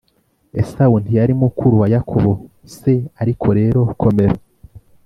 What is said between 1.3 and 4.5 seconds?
mukuru wa Yakobo se Ariko rero komera